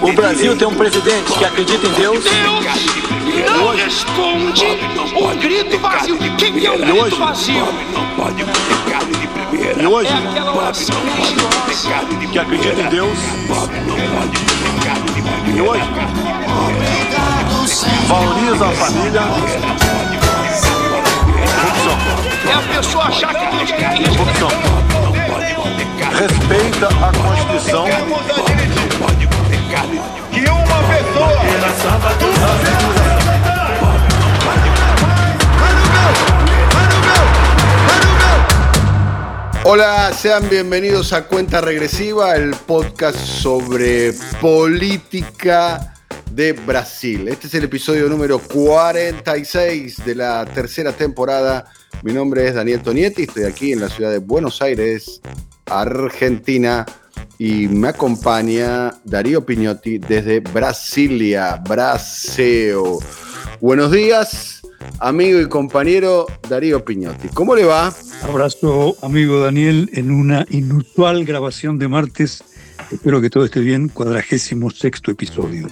[0.00, 0.58] O Brasil direito.
[0.58, 2.24] tem um presidente que acredita em Deus.
[3.56, 4.64] não responde
[5.16, 6.18] o grito vazio.
[6.36, 7.64] Quem é o grito hoje, vazio?
[7.64, 9.82] pobre não pode ter carne de primeira.
[9.82, 11.88] E hoje, É aquela oração não pode ter religiosa.
[11.88, 12.88] carne de que acredita em.
[12.88, 13.18] Deus.
[13.48, 15.56] Pobre não pode ter carne de primeira.
[15.56, 15.84] E hoje,
[18.08, 19.20] valoriza a família.
[22.46, 24.18] É a pessoa achar que Deus quer isso.
[24.18, 24.48] Corrupção.
[26.18, 27.86] Respeita a Constituição.
[30.32, 31.44] Que uma pessoa
[39.66, 45.94] Hola, sean bienvenidos a Cuenta Regresiva, el podcast sobre política
[46.32, 47.28] de Brasil.
[47.28, 51.64] Este es el episodio número 46 de la tercera temporada.
[52.02, 55.20] Mi nombre es Daniel Tonietti, estoy aquí en la ciudad de Buenos Aires,
[55.66, 56.84] Argentina,
[57.38, 63.00] y me acompaña Darío Piñotti desde Brasilia, Braseo.
[63.60, 64.62] Buenos días,
[65.00, 67.28] amigo y compañero Darío Piñotti.
[67.28, 67.92] ¿Cómo le va?
[68.22, 72.44] Abrazo, amigo Daniel, en una inusual grabación de martes.
[72.90, 73.88] Espero que todo esté bien.
[73.88, 75.68] Cuadragésimo sexto episodio.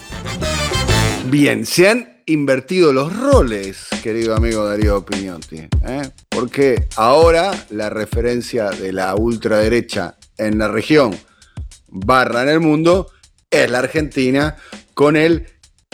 [1.30, 6.10] Bien, se han invertido los roles, querido amigo Darío Piñotti, ¿eh?
[6.28, 11.16] porque ahora la referencia de la ultraderecha en la región
[11.92, 13.10] barra en el mundo
[13.50, 14.56] es la Argentina
[14.94, 15.46] con el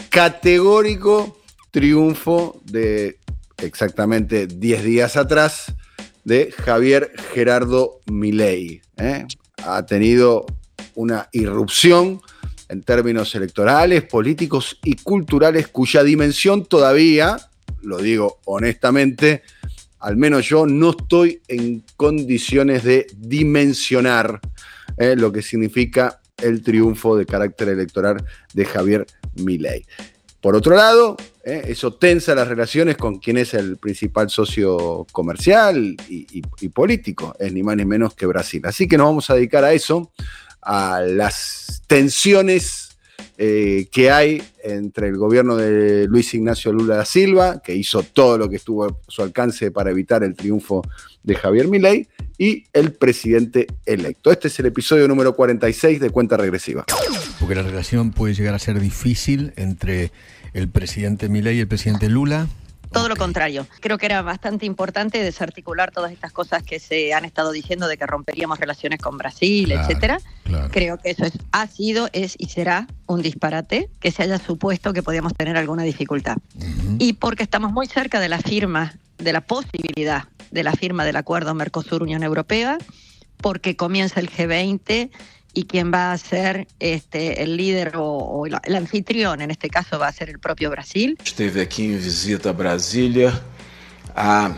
[0.08, 1.40] categórico
[1.70, 3.18] triunfo de
[3.58, 5.74] exactamente 10 días atrás
[6.24, 8.80] de Javier Gerardo Milei.
[8.96, 9.26] ¿eh?
[9.64, 10.46] Ha tenido
[10.94, 12.20] una irrupción
[12.68, 17.38] en términos electorales, políticos y culturales cuya dimensión todavía,
[17.82, 19.42] lo digo honestamente,
[20.00, 24.40] al menos yo no estoy en condiciones de dimensionar
[24.98, 29.84] eh, lo que significa el triunfo de carácter electoral de Javier Milei.
[30.40, 35.96] Por otro lado, eh, eso tensa las relaciones con quien es el principal socio comercial
[36.08, 38.62] y, y- y político, es ni más ni menos que Brasil.
[38.64, 40.12] Así que nos vamos a dedicar a eso,
[40.62, 42.87] a las tensiones
[43.36, 48.36] eh, que hay entre el gobierno de Luis Ignacio Lula da Silva, que hizo todo
[48.36, 50.82] lo que estuvo a su alcance para evitar el triunfo
[51.22, 54.30] de Javier Milei, y el presidente electo.
[54.30, 56.84] Este es el episodio número 46 de Cuenta Regresiva.
[57.38, 60.12] Porque la relación puede llegar a ser difícil entre
[60.52, 62.48] el presidente Milei y el presidente Lula.
[62.90, 63.66] Todo lo contrario.
[63.80, 67.96] Creo que era bastante importante desarticular todas estas cosas que se han estado diciendo de
[67.96, 70.18] que romperíamos relaciones con Brasil, Claro, etcétera.
[70.44, 70.68] Claro.
[70.70, 74.92] Creo que eso es, ha sido, es y será un disparate que se haya supuesto
[74.92, 76.38] que podíamos tener alguna dificultad.
[76.98, 81.16] Y porque estamos muy cerca de la firma, de la posibilidad de la firma del
[81.16, 82.78] acuerdo Mercosur-Unión Europea,
[83.38, 85.10] porque comienza el G20
[85.58, 89.98] y quien va a ser este, el líder o, o el, anfitrión, en este caso
[89.98, 91.18] va a ser el propio Brasil.
[91.24, 93.42] Esteve aqui em visita a Brasília
[94.14, 94.54] a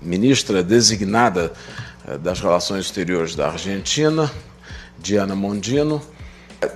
[0.00, 1.52] ministra designada
[2.06, 4.32] eh, das Relações Exteriores da Argentina,
[4.98, 6.00] Diana Mondino.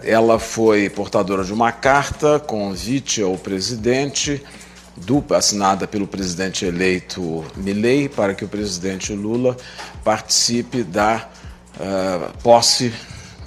[0.02, 4.42] Ela foi portadora de uma carta convite ao presidente,
[4.94, 9.56] do, assinada pelo presidente eleito Milei, para que o presidente Lula
[10.04, 11.30] participe da
[11.80, 12.92] eh, posse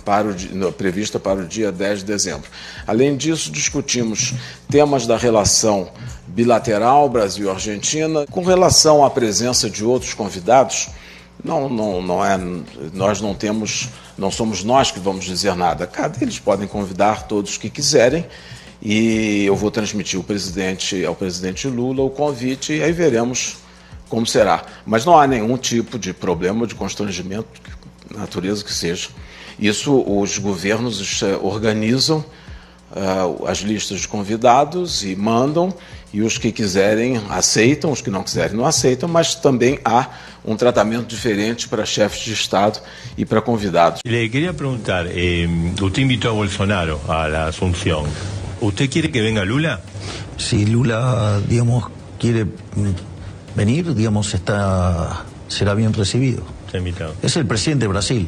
[0.06, 2.50] para o, prevista para o dia 10 de dezembro.
[2.86, 4.36] Além disso, discutimos
[4.70, 5.90] temas da relação
[6.28, 8.26] bilateral Brasil-Argentina.
[8.30, 10.90] Com relação à presença de outros convidados,
[11.44, 12.40] não, não, não é,
[12.94, 15.88] nós não temos, não somos nós que vamos dizer nada.
[15.88, 18.26] Cada eles podem convidar todos que quiserem
[18.82, 23.58] e eu vou transmitir presidente, ao presidente Lula o convite e aí veremos
[24.08, 24.64] como será.
[24.86, 27.48] Mas não há nenhum tipo de problema, de constrangimento,
[28.16, 29.10] natureza que seja.
[29.60, 32.24] Isso os governos eh, organizam
[32.96, 35.74] ah, as listas de convidados e mandam,
[36.14, 40.08] e os que quiserem aceitam, os que não quiserem não aceitam, mas também há
[40.46, 42.80] um tratamento diferente para chefes de Estado
[43.18, 44.02] e para convidados.
[44.06, 45.48] Le quería preguntar, eh,
[45.82, 48.06] usted invitó a Bolsonaro a la Asunción.
[48.62, 49.82] ¿Usted quiere que venga Lula?
[50.38, 51.86] si Lula, digamos,
[52.20, 56.44] quiere mm, venir, digamos, está, será bien recibido.
[56.66, 57.14] Está invitado.
[57.22, 58.28] Es el presidente de Brasil.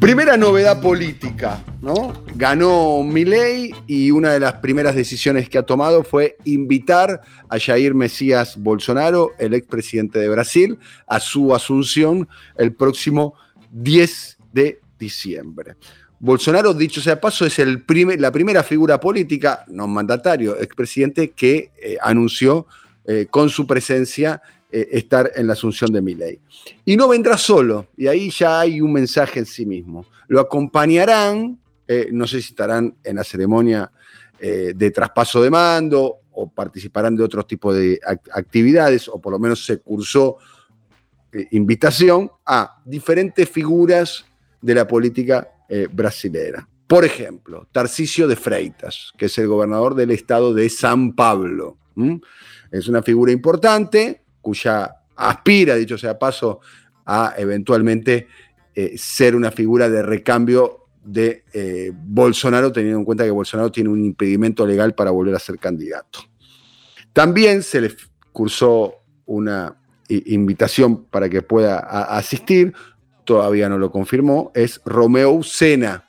[0.00, 2.12] Primera novedad política, ¿no?
[2.36, 7.94] Ganó Milei y una de las primeras decisiones que ha tomado fue invitar a Jair
[7.94, 10.78] Mesías Bolsonaro, el expresidente de Brasil,
[11.08, 13.34] a su asunción el próximo
[13.72, 15.74] 10 de diciembre.
[16.20, 22.66] Bolsonaro, dicho sea paso, es la primera figura política, no mandatario, expresidente, que eh, anunció
[23.04, 26.40] eh, con su presencia eh, estar en la asunción de Milei.
[26.84, 30.06] Y no vendrá solo, y ahí ya hay un mensaje en sí mismo.
[30.28, 31.58] Lo acompañarán,
[32.12, 33.90] no sé si estarán en la ceremonia
[34.38, 37.98] de traspaso de mando o participarán de otro tipo de
[38.34, 40.36] actividades, o por lo menos se cursó
[41.50, 44.26] invitación a diferentes figuras
[44.60, 46.66] de la política eh, brasilera.
[46.86, 51.76] Por ejemplo, Tarcisio de Freitas, que es el gobernador del estado de San Pablo.
[52.70, 56.60] Es una figura importante cuya aspira, dicho sea paso,
[57.04, 58.28] a eventualmente
[58.74, 63.90] eh, ser una figura de recambio de eh, Bolsonaro, teniendo en cuenta que Bolsonaro tiene
[63.90, 66.20] un impedimento legal para volver a ser candidato.
[67.12, 67.94] También se le
[68.32, 68.94] cursó
[69.26, 69.76] una
[70.08, 71.80] invitación para que pueda
[72.16, 72.72] asistir
[73.24, 76.08] todavía no lo confirmó, es Romeo Sena.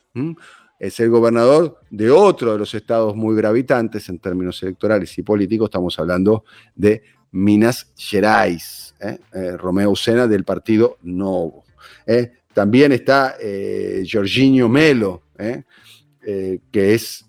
[0.80, 5.66] Es el gobernador de otro de los estados muy gravitantes en términos electorales y políticos.
[5.66, 6.46] Estamos hablando
[6.76, 8.96] de Minas Gerais.
[9.00, 9.18] ¿eh?
[9.34, 11.64] Eh, Romeo Sena del partido Novo.
[12.06, 12.34] ¿eh?
[12.54, 13.36] También está
[14.12, 17.26] Jorginho Melo, que es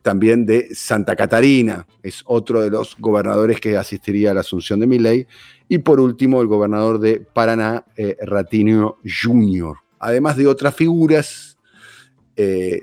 [0.00, 1.86] también de Santa Catarina.
[2.02, 5.26] Es otro de los gobernadores que asistiría a la asunción de Miley
[5.68, 9.76] y por último, el gobernador de Paraná, eh, Ratinho Jr.
[9.98, 11.46] Además de otras figuras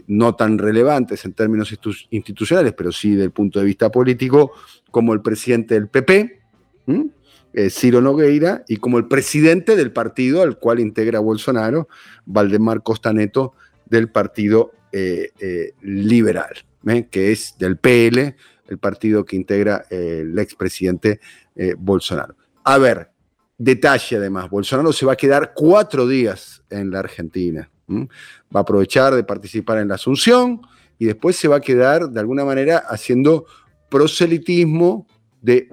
[0.05, 1.75] no tan relevantes en términos
[2.11, 4.51] institucionales, pero sí del punto de vista político,
[4.91, 6.41] como el presidente del PP,
[7.53, 11.87] eh, Ciro Nogueira, y como el presidente del partido al cual integra Bolsonaro,
[12.25, 13.53] Valdemar Costaneto,
[13.85, 14.71] del Partido
[15.81, 16.65] Liberal,
[17.09, 18.35] que es del PL,
[18.67, 21.19] el partido que integra el expresidente
[21.77, 22.35] Bolsonaro.
[22.63, 23.11] A ver,
[23.57, 27.69] detalle además, Bolsonaro se va a quedar cuatro días en la Argentina.
[27.89, 30.61] Va a aprovechar de participar en la Asunción
[30.99, 33.45] y después se va a quedar de alguna manera haciendo
[33.89, 35.07] proselitismo
[35.41, 35.67] de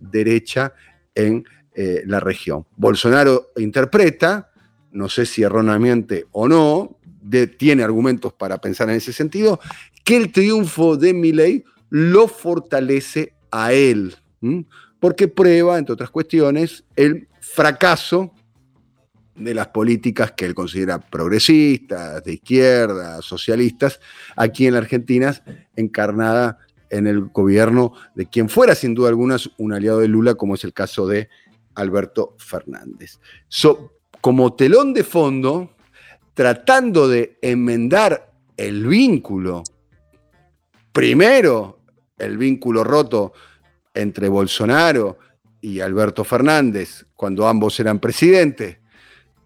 [0.00, 0.72] ultraderecha
[1.14, 1.44] en
[1.74, 2.66] eh, la región.
[2.76, 4.50] Bolsonaro interpreta,
[4.92, 6.98] no sé si erróneamente o no,
[7.58, 9.60] tiene argumentos para pensar en ese sentido,
[10.04, 14.16] que el triunfo de Milley lo fortalece a él
[15.00, 18.32] porque prueba, entre otras cuestiones, el fracaso
[19.34, 23.98] de las políticas que él considera progresistas, de izquierda, socialistas,
[24.36, 25.34] aquí en la Argentina,
[25.74, 26.58] encarnada
[26.90, 30.64] en el gobierno de quien fuera sin duda alguna un aliado de Lula, como es
[30.64, 31.28] el caso de
[31.74, 33.20] Alberto Fernández.
[34.20, 35.70] como telón de fondo,
[36.34, 39.62] tratando de enmendar el vínculo,
[40.92, 41.78] primero
[42.18, 43.32] el vínculo roto
[43.94, 45.18] entre Bolsonaro
[45.60, 48.78] y Alberto Fernández cuando ambos eran presidentes,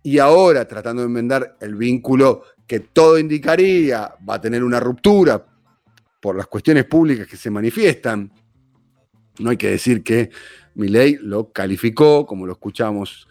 [0.02, 5.44] y ahora tratando de enmendar el vínculo que todo indicaría va a tener una ruptura
[6.24, 8.32] por las cuestiones públicas que se manifiestan,
[9.40, 10.30] no hay que decir que
[10.74, 13.28] Milei lo calificó, como lo escuchamos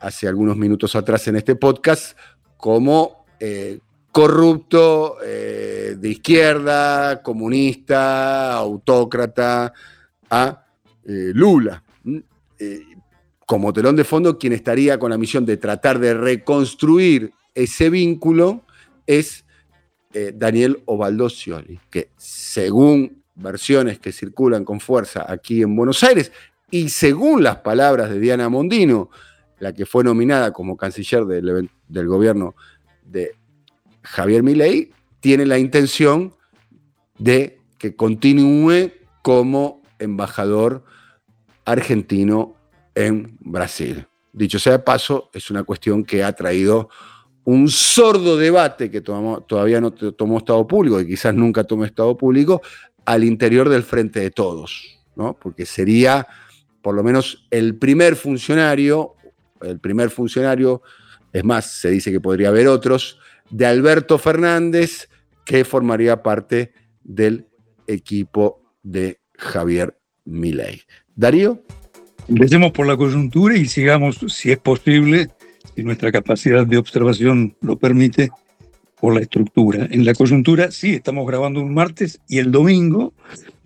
[0.00, 2.18] hace algunos minutos atrás en este podcast,
[2.56, 3.78] como eh,
[4.10, 9.72] corrupto, eh, de izquierda, comunista, autócrata,
[10.28, 10.66] a
[11.04, 11.84] eh, Lula.
[12.58, 12.80] Eh,
[13.46, 18.64] como telón de fondo, quien estaría con la misión de tratar de reconstruir ese vínculo
[19.06, 19.43] es
[20.14, 26.30] eh, Daniel Obaldo Scioli, que según versiones que circulan con fuerza aquí en Buenos Aires
[26.70, 29.10] y según las palabras de Diana Mondino,
[29.58, 32.54] la que fue nominada como canciller del, del gobierno
[33.04, 33.34] de
[34.02, 36.34] Javier Milei, tiene la intención
[37.18, 38.92] de que continúe
[39.22, 40.84] como embajador
[41.64, 42.54] argentino
[42.94, 44.06] en Brasil.
[44.32, 46.88] Dicho sea de paso, es una cuestión que ha traído
[47.44, 52.62] un sordo debate que todavía no tomó Estado público y quizás nunca tome Estado público
[53.04, 55.36] al interior del Frente de Todos, ¿no?
[55.38, 56.26] porque sería
[56.80, 59.14] por lo menos el primer funcionario,
[59.62, 60.82] el primer funcionario,
[61.32, 63.18] es más, se dice que podría haber otros,
[63.50, 65.08] de Alberto Fernández,
[65.44, 66.72] que formaría parte
[67.02, 67.46] del
[67.86, 70.82] equipo de Javier Milei.
[71.14, 71.62] Darío.
[72.28, 75.30] Empecemos por la coyuntura y sigamos, si es posible,
[75.74, 78.30] si nuestra capacidad de observación lo permite,
[79.04, 79.86] por la estructura.
[79.90, 83.12] En la coyuntura, sí, estamos grabando un martes y el domingo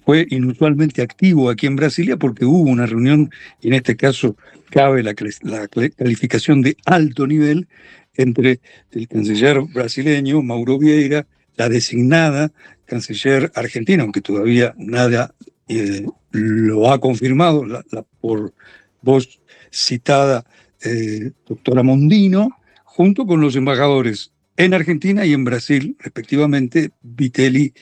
[0.05, 4.37] fue inusualmente activo aquí en Brasilia porque hubo una reunión, y en este caso
[4.71, 7.69] cabe la, calificación de alto nivel,
[8.17, 8.59] entre
[8.91, 11.25] el canciller brasileño, Mauro Vieira,
[11.57, 12.51] la designada
[12.85, 15.37] canciller argentina, aunque todavía nada
[15.69, 17.85] eh, lo ha confirmado, la,
[18.21, 18.55] por
[19.03, 20.45] voz citada
[20.83, 22.51] eh, doctora Mondino,
[22.85, 27.73] junto con los embajadores en Argentina y en Brasil, respectivamente, Vitelli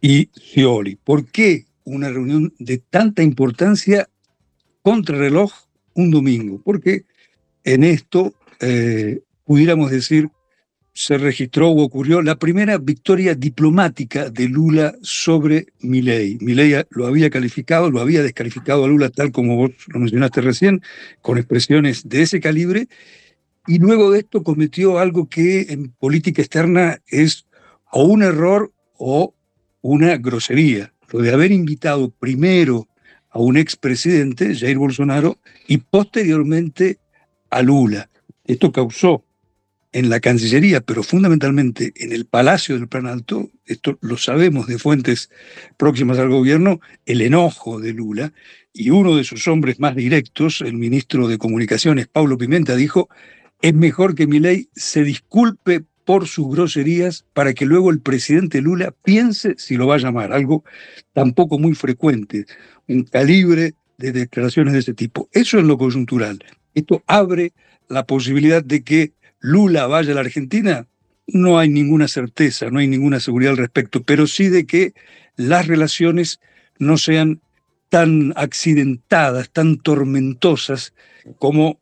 [0.00, 0.96] y Scioli.
[0.96, 4.08] ¿Por qué una reunión de tanta importancia
[4.82, 5.52] contra reloj
[5.94, 6.60] un domingo?
[6.62, 7.04] Porque
[7.64, 10.28] en esto eh, pudiéramos decir
[10.94, 16.38] se registró o ocurrió la primera victoria diplomática de Lula sobre Milei.
[16.40, 20.82] Milei lo había calificado, lo había descalificado a Lula tal como vos lo mencionaste recién,
[21.20, 22.86] con expresiones de ese calibre,
[23.66, 27.46] y luego de esto cometió algo que en política externa es
[27.90, 29.34] o un error o
[29.80, 32.86] una grosería, lo de haber invitado primero
[33.30, 36.98] a un expresidente, Jair Bolsonaro, y posteriormente
[37.50, 38.08] a Lula.
[38.44, 39.24] Esto causó
[39.94, 44.76] en la Cancillería, pero fundamentalmente en el Palacio del Plan Alto, esto lo sabemos de
[44.76, 45.30] fuentes
[45.76, 48.32] próximas al gobierno, el enojo de Lula,
[48.72, 53.08] y uno de sus hombres más directos, el ministro de Comunicaciones, Pablo Pimenta, dijo,
[53.62, 58.92] es mejor que Milei se disculpe por sus groserías para que luego el presidente Lula
[59.04, 60.64] piense si lo va a llamar, algo
[61.12, 62.46] tampoco muy frecuente,
[62.88, 65.28] un calibre de declaraciones de ese tipo.
[65.30, 66.40] Eso es lo coyuntural.
[66.74, 67.52] Esto abre
[67.88, 69.12] la posibilidad de que
[69.44, 70.86] Lula vaya a la Argentina,
[71.26, 74.94] no hay ninguna certeza, no hay ninguna seguridad al respecto, pero sí de que
[75.36, 76.40] las relaciones
[76.78, 77.42] no sean
[77.90, 80.94] tan accidentadas, tan tormentosas
[81.38, 81.78] como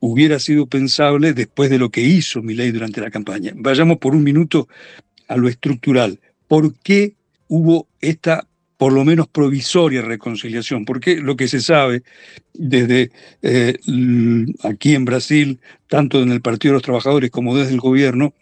[0.00, 3.52] hubiera sido pensable después de lo que hizo Milei durante la campaña.
[3.56, 4.68] Vayamos por un minuto
[5.28, 6.20] a lo estructural.
[6.46, 7.14] ¿Por qué
[7.48, 8.46] hubo esta
[8.78, 12.02] por lo menos provisoria reconciliación, porque lo que se sabe
[12.54, 13.10] desde
[13.42, 13.76] eh,
[14.62, 18.32] aquí en Brasil, tanto en el Partido de los Trabajadores como desde el gobierno,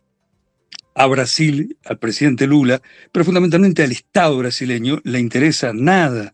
[0.95, 2.81] a Brasil, al presidente Lula,
[3.13, 6.33] pero fundamentalmente al Estado brasileño, le interesa nada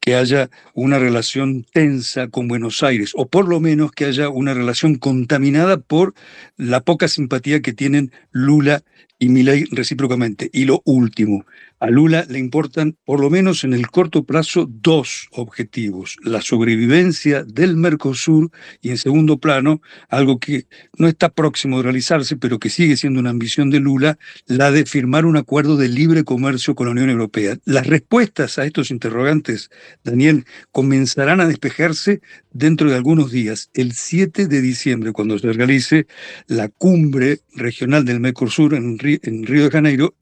[0.00, 4.54] que haya una relación tensa con Buenos Aires, o por lo menos que haya una
[4.54, 6.14] relación contaminada por
[6.56, 8.82] la poca simpatía que tienen Lula
[9.18, 10.48] y Milei recíprocamente.
[10.52, 11.44] Y lo último,
[11.80, 16.16] a Lula le importan, por lo menos en el corto plazo, dos objetivos.
[16.22, 20.66] La sobrevivencia del Mercosur y, en segundo plano, algo que
[20.96, 24.84] no está próximo de realizarse, pero que sigue siendo una ambición de Lula, la de
[24.86, 27.58] firmar un acuerdo de libre comercio con la Unión Europea.
[27.64, 29.70] Las respuestas a estos interrogantes,
[30.02, 32.20] Daniel, comenzarán a despejarse
[32.50, 36.06] dentro de algunos días, el 7 de diciembre, cuando se realice
[36.48, 40.14] la cumbre regional del Mercosur en Río de Janeiro,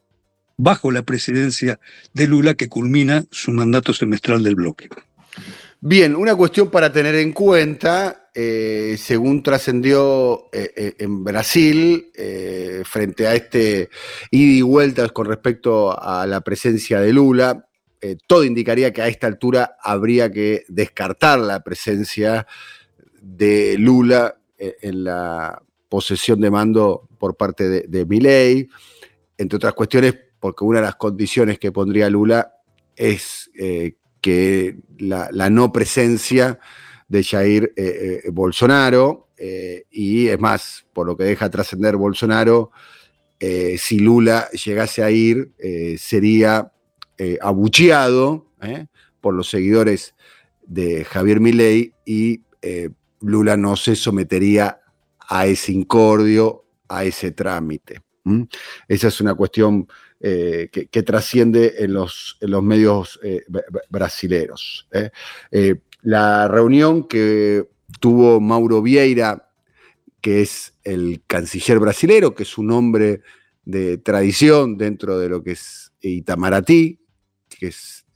[0.56, 1.78] bajo la presidencia
[2.14, 4.88] de Lula que culmina su mandato semestral del bloque.
[5.80, 12.10] Bien, una cuestión para tener en cuenta, eh, según trascendió eh, eh, en Brasil,
[12.84, 13.90] frente a este
[14.30, 17.68] ida y vueltas con respecto a la presencia de Lula,
[18.26, 22.46] todo indicaría que a esta altura habría que descartar la presencia
[23.20, 28.68] de Lula en la posesión de mando por parte de, de Milei,
[29.38, 30.14] entre otras cuestiones
[30.46, 32.54] porque una de las condiciones que pondría Lula
[32.94, 36.60] es eh, que la, no presencia
[37.08, 39.30] de Jair eh, eh, Bolsonaro,
[39.90, 42.70] y es más, por lo que deja trascender Bolsonaro,
[43.40, 45.50] si Lula llegase a ir,
[45.98, 46.72] sería
[47.40, 48.46] abucheado
[49.20, 50.14] por los seguidores
[50.64, 52.40] de Javier Milei y
[53.20, 54.80] Lula no se sometería
[55.28, 58.00] a ese incordio, a ese trámite.
[58.88, 59.86] Esa es una cuestión
[60.18, 63.44] eh, que, trasciende en los, medios eh,
[63.90, 64.88] brasileros.
[64.90, 65.11] ¿eh?
[66.02, 67.68] la reunión que
[68.00, 69.50] tuvo Mauro Vieira,
[70.23, 73.20] que es el canciller brasilero, que es un hombre
[73.66, 76.99] de tradición dentro de lo que es Itamaraty,
[77.49, 78.06] que es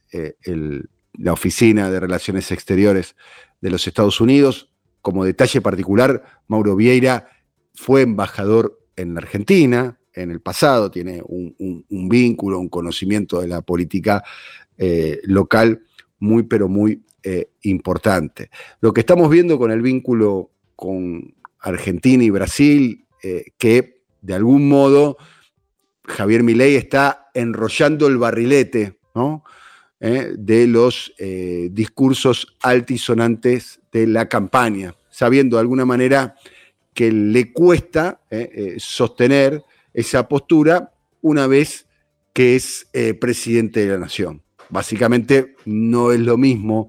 [1.19, 3.14] la Oficina de Relaciones Exteriores
[3.61, 4.71] de los Estados Unidos.
[5.02, 7.28] Como detalle particular, Mauro Vieira
[7.75, 13.62] fue embajador en la Argentina, en el pasado, tiene un, vínculo, un conocimiento de la
[13.62, 14.23] política
[14.76, 15.83] eh, local
[16.19, 18.50] muy, pero muy eh, importante.
[18.81, 24.69] Lo que estamos viendo con el vínculo con Argentina y Brasil, eh, que de algún
[24.69, 25.17] modo
[26.05, 28.99] Javier Milei está enrollando el barrilete
[30.00, 31.12] de los
[31.71, 36.37] discursos altisonantes de la campaña, sabiendo de alguna manera
[36.95, 38.21] que le cuesta
[38.79, 39.62] sostener
[39.94, 41.87] esa postura una vez
[42.32, 44.42] que es eh, presidente de la nación.
[44.68, 46.88] Básicamente no es lo mismo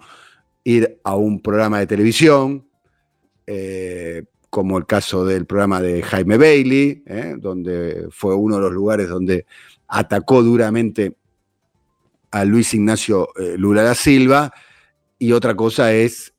[0.63, 2.67] ir a un programa de televisión,
[3.47, 7.35] eh, como el caso del programa de Jaime Bailey, ¿eh?
[7.37, 9.45] donde fue uno de los lugares donde
[9.87, 11.15] atacó duramente
[12.29, 14.53] a Luis Ignacio Lula da Silva,
[15.17, 16.33] y otra cosa es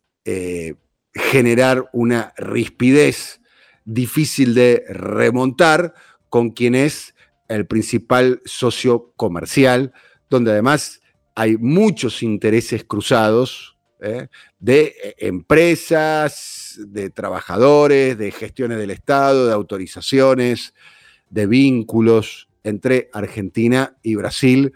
[1.15, 3.41] generar una rispidez
[3.85, 5.95] difícil de remontar
[6.33, 7.15] con quien es
[7.47, 9.93] el principal socio comercial,
[10.31, 11.03] donde además
[11.35, 14.29] hay muchos intereses cruzados ¿eh?
[14.59, 20.73] de eh, empresas, de trabajadores, de gestiones del Estado, de autorizaciones,
[21.29, 24.73] de vínculos entre Argentina y Brasil,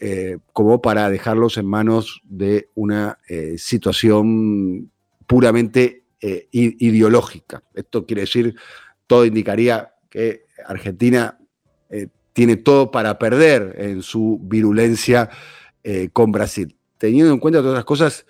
[0.00, 3.18] eh, como para dejarlos en manos de una
[3.56, 4.92] situación
[5.26, 6.04] puramente
[6.50, 7.62] ideológica.
[7.72, 8.54] Esto quiere decir,
[9.06, 11.38] todo indicaría que Argentina
[12.32, 15.28] tiene todo para perder en su virulencia
[16.12, 16.76] con Brasil.
[16.98, 18.26] Teniendo en cuenta todas las cosas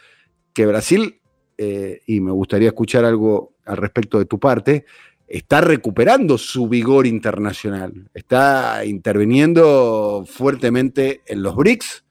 [0.53, 1.21] que Brasil,
[1.57, 4.87] eh, y me gustaría escuchar algo al respecto de tu parte,
[5.27, 12.05] está recuperando su vigor internacional, está interviniendo fuertemente en los BRICS,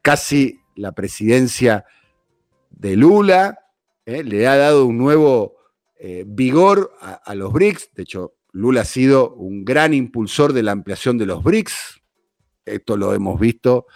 [0.00, 1.84] casi la presidencia
[2.70, 3.58] de Lula,
[4.06, 5.56] eh, le ha dado un nuevo
[5.96, 10.62] eh, vigor a, a los BRICS, de hecho Lula ha sido un gran impulsor de
[10.62, 12.00] la ampliación de los BRICS,
[12.64, 13.86] esto lo hemos visto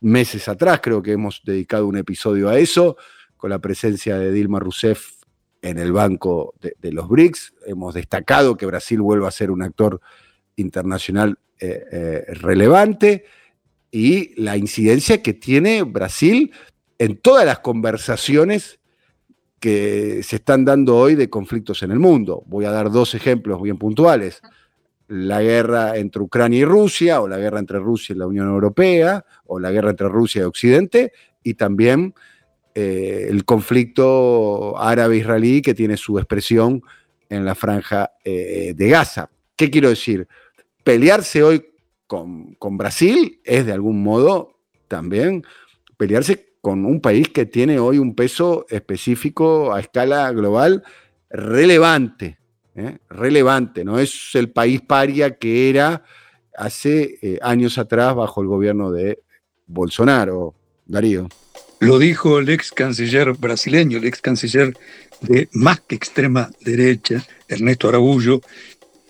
[0.00, 2.96] meses atrás, creo que hemos dedicado un episodio a eso,
[3.36, 5.12] con la presencia de Dilma Rousseff
[5.60, 7.54] en el banco de, los BRICS.
[7.66, 10.00] Hemos destacado que Brasil vuelva a ser un actor
[10.56, 13.26] internacional eh, eh, relevante
[13.90, 16.52] y la incidencia que tiene Brasil
[16.98, 18.80] en todas las conversaciones
[19.62, 22.42] que se están dando hoy de conflictos en el mundo.
[22.46, 24.42] Voy a dar dos ejemplos bien puntuales
[25.12, 29.24] la guerra entre Ucrania y Rusia, o la guerra entre Rusia y la Unión Europea,
[29.44, 32.14] o la guerra entre Rusia y Occidente, y también
[32.74, 36.82] eh, el conflicto árabe-israelí que tiene su expresión
[37.28, 39.28] en la franja eh, de Gaza.
[39.54, 40.26] ¿Qué quiero decir?
[40.82, 41.66] Pelearse hoy
[42.06, 45.44] con, con Brasil es de algún modo también
[45.98, 50.84] pelearse con un país que tiene hoy un peso específico a escala global
[51.28, 52.38] relevante,
[52.76, 52.98] ¿eh?
[53.10, 56.04] relevante, no es el país paria que era
[56.56, 59.18] hace eh, años atrás bajo el gobierno de
[59.66, 60.54] Bolsonaro,
[60.86, 61.28] Darío.
[61.80, 64.72] Lo dijo el ex canciller brasileño, el ex canciller
[65.20, 68.40] de más que extrema derecha, Ernesto Araújo,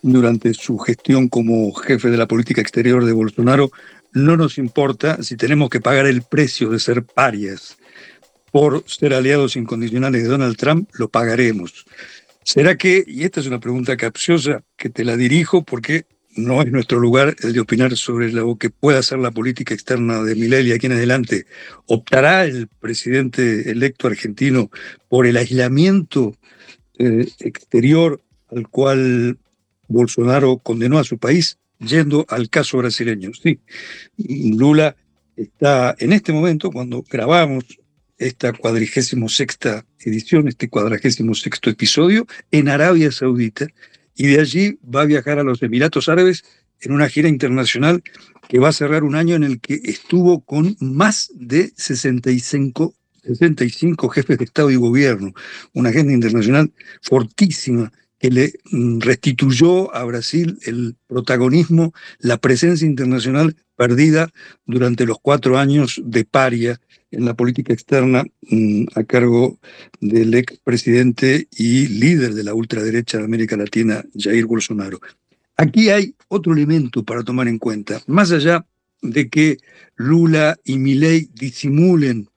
[0.00, 3.70] durante su gestión como jefe de la política exterior de Bolsonaro,
[4.12, 7.78] no nos importa si tenemos que pagar el precio de ser parias.
[8.50, 11.86] Por ser aliados incondicionales de Donald Trump, lo pagaremos.
[12.44, 16.04] ¿Será que, y esta es una pregunta capciosa que te la dirijo porque
[16.36, 20.22] no es nuestro lugar el de opinar sobre lo que pueda ser la política externa
[20.22, 21.46] de Milei y aquí en adelante,
[21.86, 24.70] ¿optará el presidente electo argentino
[25.08, 26.34] por el aislamiento
[26.98, 28.20] eh, exterior
[28.50, 29.38] al cual
[29.88, 33.30] Bolsonaro condenó a su país, yendo al caso brasileño?
[33.34, 33.60] Sí,
[34.16, 34.96] Lula
[35.36, 37.64] está en este momento, cuando grabamos
[38.18, 43.66] esta cuadrigésimo sexta edición, este cuadragésimo sexto episodio, en Arabia Saudita,
[44.14, 46.44] y de allí va a viajar a los Emiratos Árabes
[46.80, 48.02] en una gira internacional
[48.48, 54.08] que va a cerrar un año en el que estuvo con más de 65, 65
[54.08, 55.32] jefes de Estado y Gobierno,
[55.72, 63.56] una agenda internacional fortísima que le mm, restituyó a Brasil el protagonismo, la presencia internacional
[63.76, 64.30] perdida
[64.64, 66.80] durante los cuatro años de paria
[67.10, 69.58] en la política externa mm, a cargo
[70.00, 75.00] del expresidente y líder de la ultraderecha de América Latina, Jair Bolsonaro.
[75.56, 78.64] Aquí hay otro elemento para tomar en cuenta, más allá
[79.02, 79.58] de que
[79.96, 82.28] Lula y Milei disimulen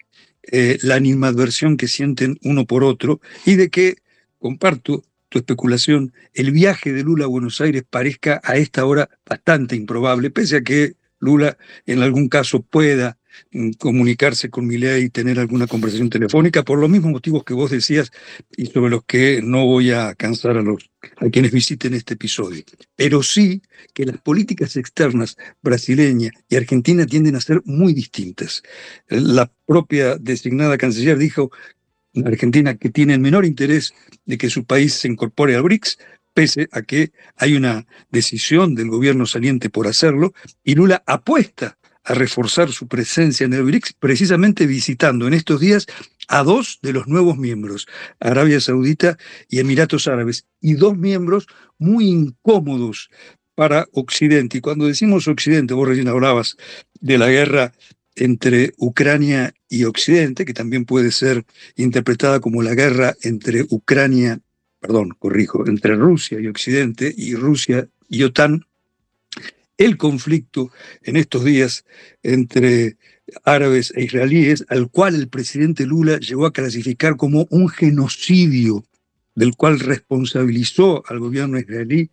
[0.51, 3.97] eh, la animadversión que sienten uno por otro y de que,
[4.39, 5.03] comparto
[5.39, 10.57] especulación, el viaje de Lula a Buenos Aires parezca a esta hora bastante improbable, pese
[10.57, 13.17] a que Lula en algún caso pueda
[13.51, 17.71] mm, comunicarse con Milei y tener alguna conversación telefónica por los mismos motivos que vos
[17.71, 18.11] decías
[18.55, 22.63] y sobre los que no voy a cansar a los a quienes visiten este episodio.
[22.95, 23.61] Pero sí
[23.93, 28.63] que las políticas externas brasileña y argentina tienden a ser muy distintas.
[29.07, 31.51] La propia designada canciller dijo
[32.23, 33.93] Argentina que tiene el menor interés
[34.25, 35.97] de que su país se incorpore al BRICS,
[36.34, 42.13] pese a que hay una decisión del gobierno saliente por hacerlo, y Lula apuesta a
[42.13, 45.88] reforzar su presencia en el BRICS, precisamente visitando en estos días
[46.28, 47.88] a dos de los nuevos miembros,
[48.19, 49.17] Arabia Saudita
[49.49, 51.47] y Emiratos Árabes, y dos miembros
[51.78, 53.10] muy incómodos
[53.56, 54.58] para Occidente.
[54.58, 56.58] Y cuando decimos Occidente, vos recién hablabas
[56.99, 57.73] de la guerra
[58.15, 64.39] entre Ucrania y Occidente, que también puede ser interpretada como la guerra entre Ucrania
[64.86, 68.65] perdón, corrijo, entre Rusia y Occidente y Rusia y OTAN,
[69.80, 71.86] el conflicto en estos días
[72.21, 72.97] entre
[73.43, 78.86] árabes e israelíes, al cual el presidente Lula llegó a clasificar como un genocidio,
[79.34, 82.12] del cual responsabilizó al gobierno israelí,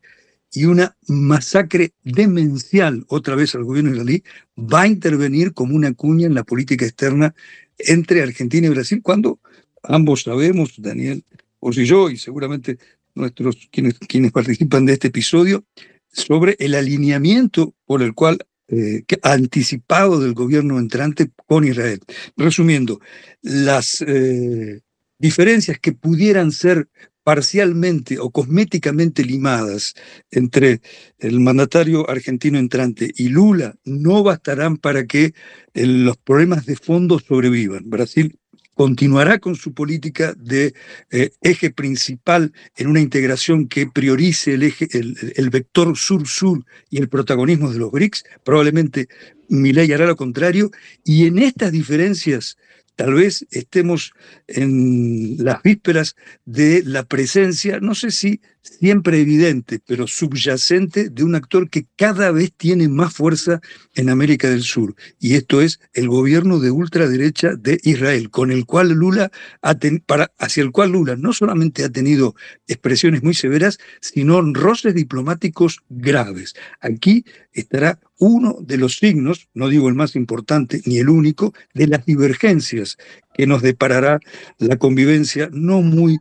[0.53, 4.23] y una masacre demencial otra vez al gobierno israelí,
[4.57, 7.35] va a intervenir como una cuña en la política externa
[7.79, 9.41] entre Argentina y Brasil, cuando
[9.83, 11.25] ambos sabemos, Daniel,
[11.61, 12.79] vos y yo, y seguramente
[13.15, 15.65] nuestros quienes, quienes participan de este episodio,
[16.13, 18.39] sobre el alineamiento por el cual
[18.69, 22.01] eh, anticipado del gobierno entrante con Israel.
[22.37, 23.01] Resumiendo,
[23.43, 24.81] las eh,
[25.19, 26.89] diferencias que pudieran ser
[27.25, 29.95] parcialmente o cosméticamente limadas
[30.31, 30.81] entre
[31.19, 35.35] el mandatario argentino entrante y Lula no bastarán para que
[35.75, 37.89] eh, los problemas de fondo sobrevivan.
[37.89, 38.39] Brasil
[38.75, 40.75] continuará con su política de
[41.11, 47.09] eh, eje principal en una integración que priorice el, eje, el, vector sur-sur y el
[47.09, 48.25] protagonismo de los BRICS.
[48.45, 49.09] Probablemente
[49.49, 50.71] Milei hará lo contrario.
[51.05, 52.57] Y en estas diferencias
[52.97, 54.13] tal vez estemos
[54.47, 61.35] en las vísperas de la presencia, no sé si siempre evidente, pero subyacente de un
[61.35, 63.61] actor que cada vez tiene más fuerza
[63.95, 64.95] en América del Sur.
[65.19, 70.71] Y esto es el gobierno de ultraderecha de Israel, con el cual Lula hacia el
[70.71, 72.35] cual Lula no solamente ha tenido
[72.67, 76.55] expresiones muy severas, sino roces diplomáticos graves.
[76.81, 81.89] Aquí estará uno de los signos, no digo el más importante ni el único, de
[81.89, 82.97] las divergencias
[83.35, 84.21] que nos deparará
[84.59, 86.19] la convivencia no muy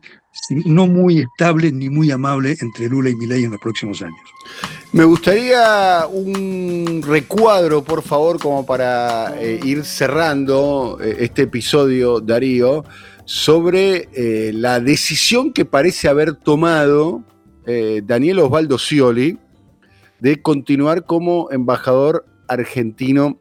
[0.50, 4.20] no muy estable ni muy amable entre Lula y Milei en los próximos años.
[4.92, 12.84] Me gustaría un recuadro, por favor, como para eh, ir cerrando eh, este episodio, Darío,
[13.24, 17.22] sobre eh, la decisión que parece haber tomado
[17.64, 19.38] Daniel Osvaldo Scioli
[20.18, 23.38] de continuar como embajador argentino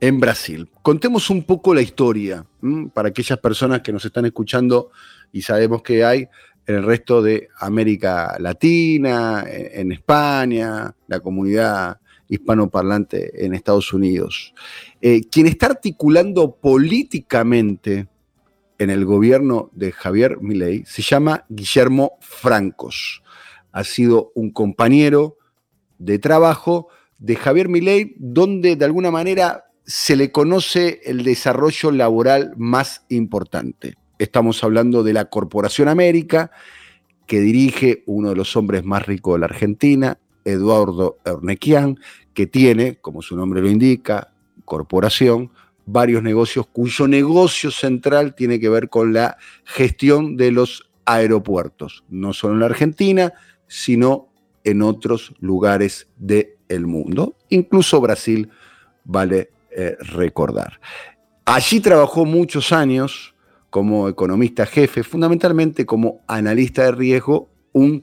[0.00, 0.68] en Brasil.
[0.82, 2.44] Contemos un poco la historia
[2.92, 4.90] para aquellas personas que nos están escuchando
[5.32, 6.28] y sabemos que hay
[6.66, 14.54] en el resto de América Latina, en España, la comunidad hispanoparlante en Estados Unidos.
[15.00, 18.08] Eh, quien está articulando políticamente
[18.78, 23.22] en el gobierno de Javier Milei se llama Guillermo Francos.
[23.72, 25.36] Ha sido un compañero
[25.98, 26.88] de trabajo
[27.18, 33.96] de Javier Milei, donde de alguna manera se le conoce el desarrollo laboral más importante.
[34.18, 36.50] Estamos hablando de la Corporación América,
[37.26, 41.98] que dirige uno de los hombres más ricos de la Argentina, Eduardo Ernequian,
[42.34, 44.32] que tiene, como su nombre lo indica,
[44.64, 45.50] corporación,
[45.86, 52.32] varios negocios cuyo negocio central tiene que ver con la gestión de los aeropuertos, no
[52.32, 53.32] solo en la Argentina,
[53.66, 54.28] sino
[54.64, 58.50] en otros lugares del mundo, incluso Brasil,
[59.04, 60.80] vale eh, recordar.
[61.44, 63.34] Allí trabajó muchos años
[63.78, 68.02] como economista jefe, fundamentalmente como analista de riesgo, un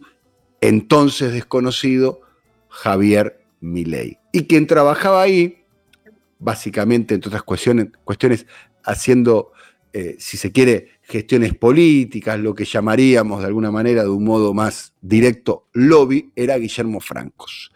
[0.61, 2.21] entonces desconocido
[2.69, 4.17] Javier Milei.
[4.31, 5.65] Y quien trabajaba ahí,
[6.39, 8.45] básicamente, entre otras cuestiones,
[8.85, 9.51] haciendo,
[9.91, 14.53] eh, si se quiere, gestiones políticas, lo que llamaríamos de alguna manera, de un modo
[14.53, 17.73] más directo, lobby, era Guillermo Francos.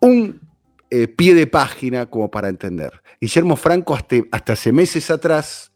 [0.00, 0.40] Un
[0.88, 3.02] eh, pie de página como para entender.
[3.20, 5.69] Guillermo Franco hasta hace meses atrás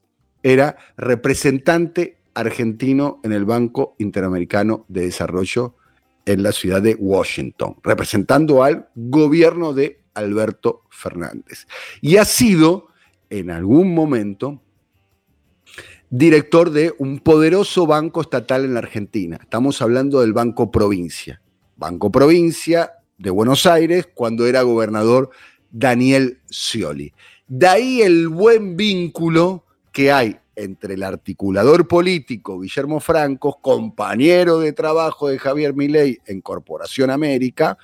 [0.44, 5.74] era representante argentino en el Banco Interamericano de Desarrollo
[6.26, 11.66] en la ciudad de Washington, representando al gobierno de Alberto Fernández.
[12.02, 12.88] Y ha sido,
[13.30, 14.60] en algún momento,
[16.10, 19.38] director de un poderoso banco estatal en la Argentina.
[19.40, 21.40] Estamos hablando del Banco Provincia.
[21.76, 25.30] Banco Provincia de Buenos Aires, cuando era gobernador
[25.70, 27.14] Daniel Scioli.
[27.48, 29.63] De ahí el buen vínculo
[29.94, 36.40] que hay entre el articulador político Guillermo Franco, compañero de trabajo de Javier Milei en
[36.40, 37.78] Corporación América,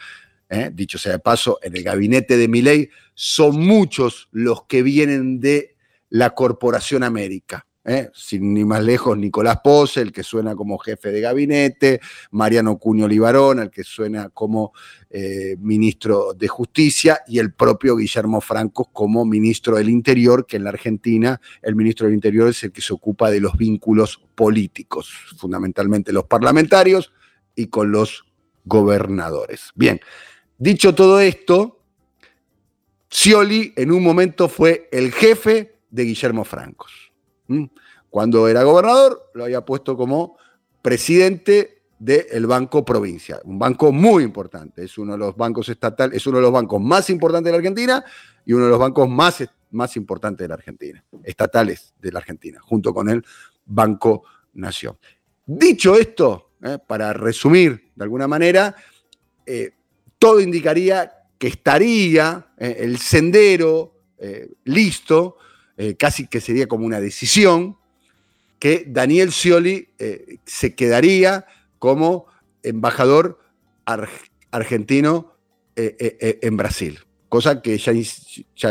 [0.48, 0.70] ¿eh?
[0.74, 5.76] dicho sea de paso, en el gabinete de Milei son muchos los que vienen de
[6.08, 7.64] la Corporación América.
[7.84, 8.10] ¿Eh?
[8.14, 13.08] sin ni más lejos, Nicolás Pose, el que suena como jefe de gabinete, Mariano Cuño
[13.08, 14.72] Libarón, el que suena como
[15.08, 20.64] eh, ministro de Justicia, y el propio Guillermo Franco como ministro del Interior, que en
[20.64, 25.12] la Argentina el ministro del Interior es el que se ocupa de los vínculos políticos,
[25.36, 27.12] fundamentalmente los parlamentarios
[27.54, 28.24] y con los
[28.64, 29.70] gobernadores.
[29.74, 30.00] Bien,
[30.58, 31.78] dicho todo esto,
[33.10, 37.09] Scioli en un momento fue el jefe de Guillermo Francos.
[38.08, 40.36] Cuando era gobernador, lo había puesto como
[40.82, 46.26] presidente del Banco Provincia, un banco muy importante, es uno de los bancos estatales, es
[46.26, 48.04] uno de los bancos más importantes de la Argentina
[48.46, 52.58] y uno de los bancos más, más importantes de la Argentina, estatales de la Argentina,
[52.62, 53.22] junto con el
[53.66, 54.96] Banco Nación.
[55.44, 58.74] Dicho esto, eh, para resumir de alguna manera,
[59.44, 59.72] eh,
[60.18, 63.96] todo indicaría que estaría eh, el sendero
[64.64, 65.38] listo,
[65.98, 67.76] casi que sería como una decisión,
[68.58, 69.88] que Daniel Scioli
[70.44, 71.46] se quedaría
[71.78, 72.26] como
[72.62, 73.38] embajador
[74.50, 75.34] argentino
[75.76, 76.98] en Brasil.
[77.30, 77.92] Cosa que ya,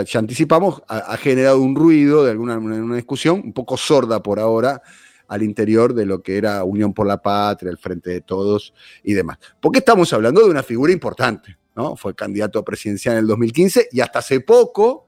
[0.04, 4.82] ya, anticipamos, ha, generado un ruido de alguna una discusión, un poco sorda por ahora,
[5.30, 9.14] al interior de lo que era Unión por la Patria, el Frente de Todos y
[9.14, 9.38] demás.
[9.62, 11.96] Porque estamos hablando de una figura importante, ¿no?
[11.96, 15.08] Fue candidato presidencial en el 2015 y hasta hace poco,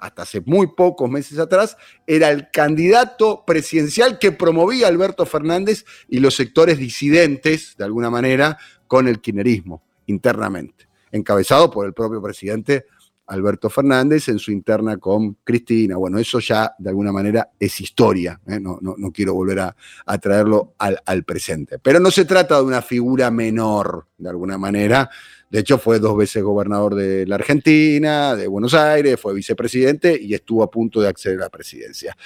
[0.00, 6.20] hasta hace muy pocos meses atrás, era el candidato presidencial que promovía Alberto Fernández y
[6.20, 12.86] los sectores disidentes, de alguna manera, con el kirchnerismo internamente, encabezado por el propio presidente
[13.30, 15.96] Alberto Fernández en su interna con Cristina.
[15.96, 18.58] Bueno, eso ya de alguna manera es historia, ¿eh?
[18.60, 21.78] no, no, quiero volver a, traerlo al, presente.
[21.78, 25.08] Pero no se trata de una figura menor, de alguna manera.
[25.48, 30.34] De hecho, fue dos veces gobernador de la Argentina, de Buenos Aires, fue vicepresidente y
[30.34, 32.16] estuvo a punto de acceder a la presidencia.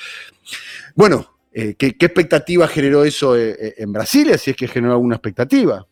[0.95, 4.33] Bueno, eh, ¿qué, expectativa generó eso eh, en Brasil?
[4.39, 5.87] Si es que generó alguna expectativa.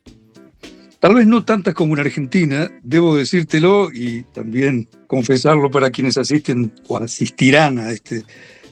[1.02, 6.72] Tal vez no tantas como en Argentina, debo decírtelo y también confesarlo para quienes asisten
[6.86, 8.18] o asistirán a este,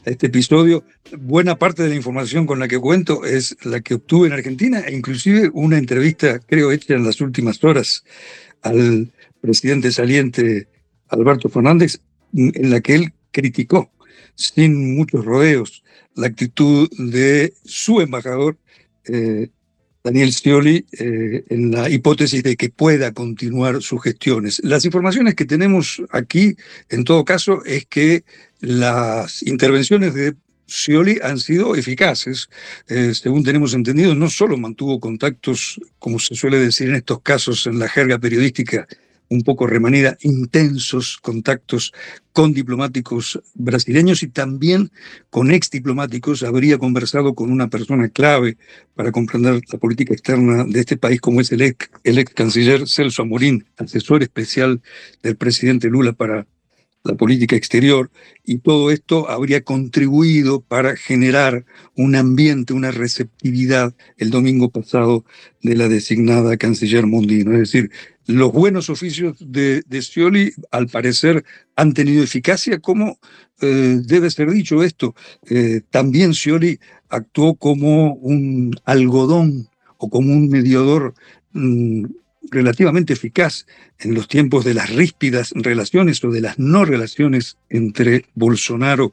[0.07, 0.85] a este episodio.
[1.19, 4.79] Buena parte de la información con la que cuento es la que obtuve en Argentina
[4.79, 8.05] e inclusive una entrevista, creo, hecha en las últimas horas
[8.62, 10.69] al presidente saliente
[11.09, 12.01] Alberto Fernández,
[12.33, 13.90] en la que él criticó
[14.37, 15.83] sin muchos rodeos
[16.14, 18.57] la actitud de su embajador
[19.07, 19.49] eh,
[20.03, 24.61] Daniel Scioli eh, en la hipótesis de que pueda continuar sus gestiones.
[24.65, 26.57] Las informaciones que tenemos aquí,
[26.89, 28.25] en todo caso, es que
[28.61, 30.35] las intervenciones de
[30.67, 32.49] Scioli han sido eficaces.
[32.89, 37.67] Eh, según tenemos entendido, no solo mantuvo contactos, como se suele decir en estos casos
[37.67, 38.87] en la jerga periodística,
[39.31, 41.93] un poco remanida, intensos contactos
[42.33, 44.90] con diplomáticos brasileños y también
[45.31, 46.43] con ex diplomáticos.
[46.43, 48.59] Habría conversado con una persona clave
[48.95, 51.88] para comprender la política externa de este país, como es el ex,
[52.35, 54.83] canciller Celso Amorín, asesor especial
[55.23, 56.47] del presidente Lula para
[57.05, 58.11] la política exterior,
[58.45, 61.64] y todo esto habría contribuido para generar
[61.97, 65.25] un ambiente, una receptividad el domingo pasado
[65.62, 67.53] de la designada canciller Mondino.
[67.53, 67.90] Es decir,
[68.31, 71.45] los buenos oficios de, de Scioli, al parecer,
[71.77, 73.19] han tenido eficacia, como
[73.61, 75.14] eh, debe ser dicho esto.
[75.49, 81.14] Eh, también Scioli actuó como un algodón o como un mediador
[81.53, 82.05] mm,
[82.42, 83.66] relativamente eficaz
[83.98, 89.12] en los tiempos de las ríspidas relaciones o de las no relaciones entre Bolsonaro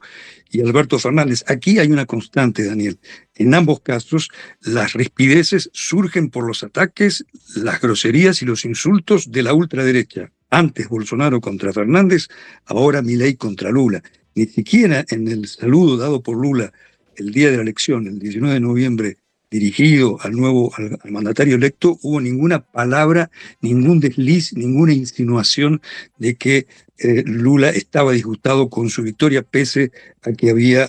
[0.50, 1.44] y Alberto Fernández.
[1.46, 2.98] Aquí hay una constante, Daniel.
[3.34, 9.42] En ambos casos, las rispideces surgen por los ataques, las groserías y los insultos de
[9.42, 10.32] la ultraderecha.
[10.50, 12.28] Antes Bolsonaro contra Fernández,
[12.64, 14.02] ahora Milei contra Lula.
[14.34, 16.72] Ni siquiera en el saludo dado por Lula
[17.16, 19.16] el día de la elección, el 19 de noviembre
[19.50, 23.30] dirigido al nuevo al, mandatario electo, hubo ninguna palabra,
[23.60, 25.80] ningún desliz, ninguna insinuación
[26.18, 26.66] de que
[26.98, 30.88] eh, Lula estaba disgustado con su victoria, pese a que había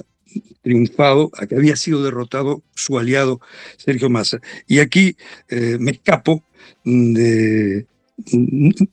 [0.61, 3.39] triunfado, a que había sido derrotado su aliado
[3.77, 4.39] Sergio Massa.
[4.67, 5.15] Y aquí
[5.47, 6.43] eh, me escapo
[6.83, 7.85] de,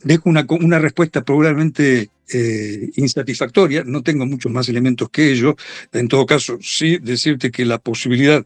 [0.05, 5.57] dejo una, una respuesta probablemente eh, insatisfactoria, no tengo muchos más elementos que ello.
[5.92, 8.44] En todo caso, sí decirte que la posibilidad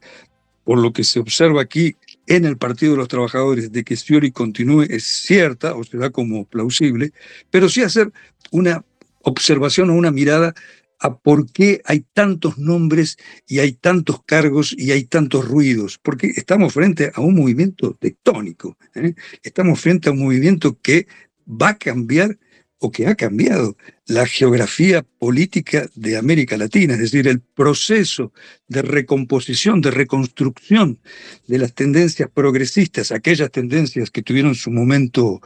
[0.70, 1.96] por lo que se observa aquí
[2.28, 6.44] en el Partido de los Trabajadores de que Scioli continúe es cierta o se como
[6.44, 7.11] plausible,
[7.50, 8.12] pero sí hacer
[8.52, 8.85] una
[9.22, 10.54] observación o una mirada
[11.00, 13.16] a por qué hay tantos nombres
[13.48, 18.78] y hay tantos cargos y hay tantos ruidos, porque estamos frente a un movimiento tectónico,
[18.94, 19.14] ¿eh?
[19.42, 21.09] estamos frente a un movimiento que
[21.48, 22.38] va a cambiar
[22.81, 28.33] o que ha cambiado la geografía política de América Latina, es decir, el proceso
[28.69, 30.99] de recomposición, de reconstrucción
[31.47, 35.40] de las tendencias progresistas, aquellas tendencias que tuvieron su momento,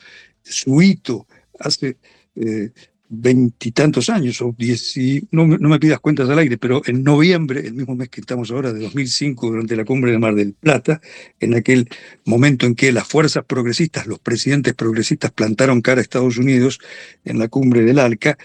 [0.45, 1.27] su hito
[1.59, 1.97] hace
[2.37, 2.71] eh,
[3.09, 4.95] veintitantos años, o diez,
[5.31, 8.51] no, no, me pidas cuentas al aire, pero en noviembre, el mismo mes que estamos
[8.51, 11.01] ahora, de 2005, durante la cumbre de Mar del Plata,
[11.39, 11.89] en aquel
[12.25, 16.79] momento en que las fuerzas progresistas, los presidentes progresistas plantaron cara a Estados Unidos
[17.25, 18.39] en la cumbre del ALCA,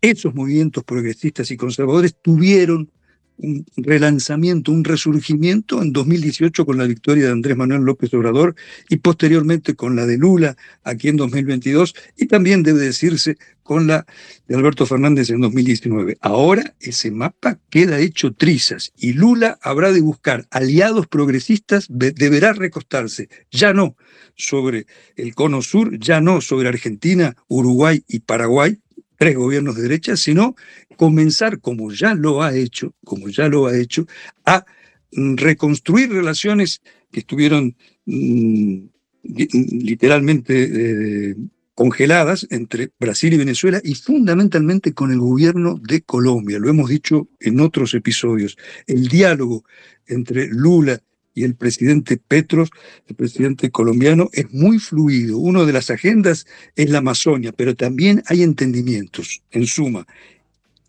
[0.00, 2.90] esos movimientos progresistas y conservadores tuvieron
[3.38, 8.54] un relanzamiento, un resurgimiento en 2018 con la victoria de Andrés Manuel López Obrador
[8.88, 14.06] y posteriormente con la de Lula aquí en 2022 y también debe decirse con la
[14.46, 16.16] de Alberto Fernández en 2019.
[16.20, 23.28] Ahora ese mapa queda hecho trizas y Lula habrá de buscar aliados progresistas, deberá recostarse,
[23.50, 23.96] ya no
[24.34, 28.78] sobre el cono sur, ya no sobre Argentina, Uruguay y Paraguay,
[29.18, 30.56] tres gobiernos de derecha, sino
[30.96, 34.06] comenzar, como ya lo ha hecho, como ya lo ha hecho,
[34.46, 34.64] a
[35.12, 37.76] mm, reconstruir relaciones que estuvieron
[38.06, 38.86] mm,
[39.22, 41.36] literalmente eh,
[41.74, 46.58] congeladas entre Brasil y Venezuela y fundamentalmente con el gobierno de Colombia.
[46.58, 48.56] Lo hemos dicho en otros episodios.
[48.86, 49.64] El diálogo
[50.06, 51.00] entre Lula
[51.38, 52.70] y el presidente Petros,
[53.06, 55.38] el presidente colombiano, es muy fluido.
[55.38, 59.42] Una de las agendas es la Amazonia, pero también hay entendimientos.
[59.50, 60.06] En suma,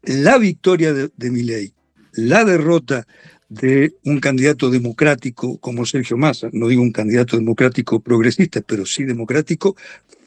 [0.04, 1.74] la victoria de, de Milei,
[2.14, 3.06] la derrota
[3.50, 9.04] de un candidato democrático como Sergio Massa, no digo un candidato democrático progresista, pero sí
[9.04, 9.76] democrático,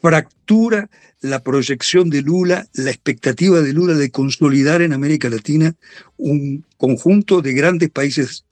[0.03, 0.89] fractura
[1.21, 5.73] la proyección de Lula, la expectativa de Lula de consolidar en América Latina
[6.17, 8.43] un conjunto de grandes países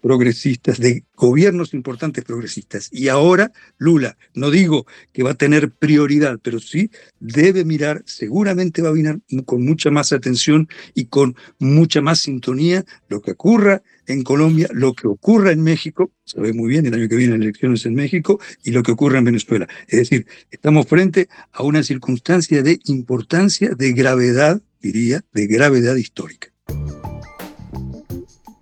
[0.00, 2.88] progresistas, de gobiernos importantes progresistas.
[2.92, 8.80] Y ahora Lula, no digo que va a tener prioridad, pero sí debe mirar, seguramente
[8.80, 13.82] va a mirar con mucha más atención y con mucha más sintonía lo que ocurra
[14.06, 17.84] en Colombia, lo que ocurra en México, sabe muy bien el año que viene elecciones
[17.86, 19.68] en México, y lo que ocurra en Venezuela.
[19.88, 26.48] Es decir, estamos frente a una circunstancia de importancia, de gravedad, diría, de gravedad histórica.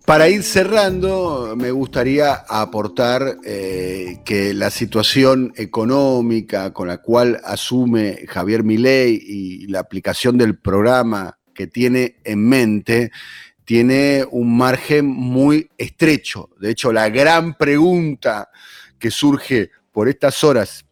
[0.08, 8.24] Para ir cerrando, me gustaría aportar eh, que la situación económica con la cual asume
[8.26, 13.10] Javier Milei y la aplicación del programa que tiene en mente
[13.68, 16.48] tiene un margen muy estrecho.
[16.58, 18.48] De hecho, la gran pregunta
[18.98, 20.86] que surge por estas horas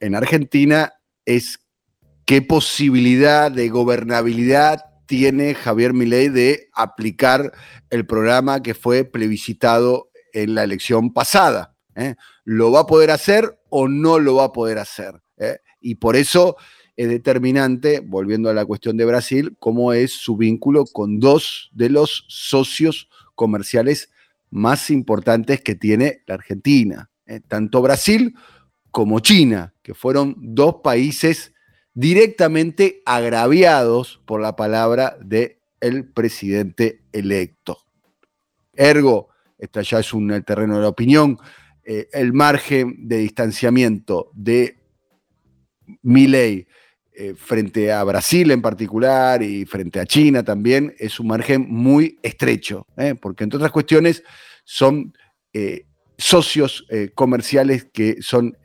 [0.00, 0.94] en Argentina
[1.26, 1.58] es
[2.24, 7.52] qué posibilidad de gobernabilidad tiene Javier Milei de aplicar
[7.90, 11.76] el programa que fue plebiscitado en la elección pasada.
[11.94, 12.14] ¿eh?
[12.44, 15.20] ¿Lo va a poder hacer o no lo va a poder hacer?
[15.36, 15.58] ¿eh?
[15.78, 16.56] Y por eso
[16.96, 21.90] es determinante, volviendo a la cuestión de Brasil, cómo es su vínculo con dos de
[21.90, 24.10] los socios comerciales
[24.50, 27.40] más importantes que tiene la Argentina, ¿eh?
[27.46, 28.34] tanto Brasil
[28.92, 31.52] como China, que fueron dos países
[31.94, 37.78] directamente agraviados por la palabra del el presidente electo.
[38.72, 39.28] Ergo,
[39.58, 41.38] esta ya es un, el terreno de la opinión,
[41.84, 44.78] eh, el margen de distanciamiento de
[46.02, 46.66] Milei
[47.14, 52.18] eh, frente a Brasil en particular y frente a China también es un margen muy
[52.22, 54.22] estrecho, eh, porque entre otras cuestiones
[54.64, 55.12] son
[56.18, 58.56] socios comerciales que son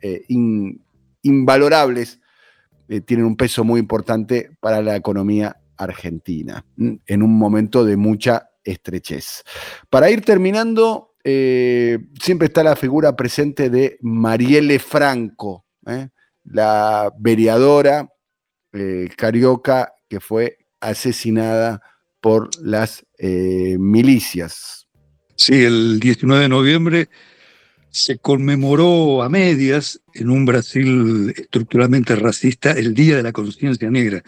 [1.22, 2.20] invalorables
[2.90, 8.50] eh, tienen un peso muy importante para la economía argentina, en un momento de mucha
[8.64, 9.44] estrechez.
[9.88, 16.08] Para ir terminando, eh, siempre está la figura presente de Marielle Franco, ¿eh?
[16.42, 18.08] la vereadora
[19.16, 21.82] carioca que fue asesinada
[22.20, 24.86] por las milicias.
[25.36, 27.08] Sí, el 19 de noviembre
[27.90, 34.22] se conmemoró a medias en un Brasil estructuralmente racista el Día de la Conciencia Negra.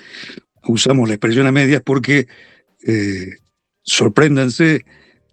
[0.64, 2.26] Usamos la expresión a medias porque,
[2.84, 3.36] eh,
[3.82, 4.84] sorpréndanse,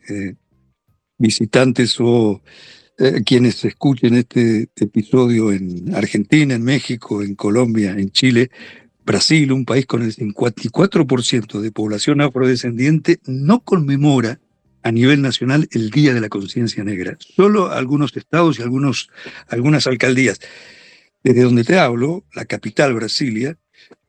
[0.10, 0.36] eh,
[1.18, 2.42] visitantes o
[2.98, 8.52] eh, quienes escuchen este episodio en Argentina, en México, en Colombia, en Chile,
[9.10, 14.40] Brasil, un país con el 54% de población afrodescendiente, no conmemora
[14.84, 17.18] a nivel nacional el Día de la Conciencia Negra.
[17.20, 19.10] Solo algunos estados y algunos,
[19.48, 20.40] algunas alcaldías.
[21.24, 23.58] Desde donde te hablo, la capital, Brasilia,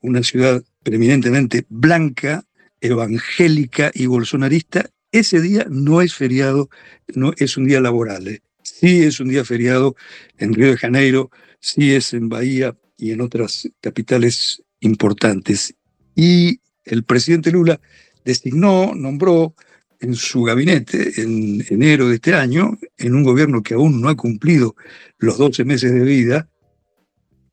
[0.02, 2.44] una ciudad preeminentemente blanca,
[2.82, 6.68] evangélica y bolsonarista, ese día no es feriado,
[7.14, 8.28] no es un día laboral.
[8.28, 8.42] ¿eh?
[8.62, 9.96] Sí es un día feriado
[10.36, 15.74] en Río de Janeiro, sí es en Bahía y en otras capitales importantes.
[16.14, 17.80] Y el presidente Lula
[18.24, 19.54] designó, nombró
[20.00, 24.16] en su gabinete en enero de este año, en un gobierno que aún no ha
[24.16, 24.74] cumplido
[25.18, 26.48] los 12 meses de vida,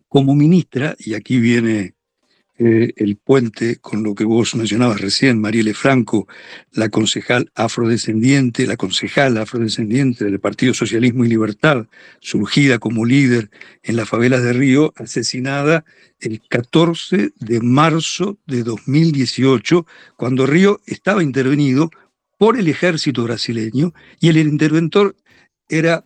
[0.08, 1.97] como ministra, y aquí viene
[2.60, 6.28] eh, el puente con lo que vos mencionabas recién, Marielle Franco,
[6.72, 11.86] la concejal afrodescendiente, la concejal afrodescendiente del Partido Socialismo y Libertad,
[12.20, 13.51] surgida como líder
[13.84, 15.86] en las favelas de Río, asesinada
[16.20, 19.86] el 14 de marzo de 2018,
[20.16, 21.91] cuando Río estaba intervenido
[22.38, 25.16] por el ejército brasileño y el interventor
[25.70, 26.05] era